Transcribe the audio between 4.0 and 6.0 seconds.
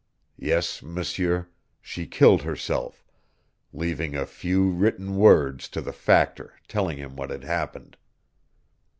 a few written words to the